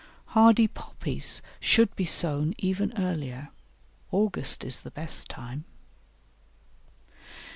[0.33, 3.49] Hardy Poppies should be sown even earlier;
[4.11, 5.63] August is the best time.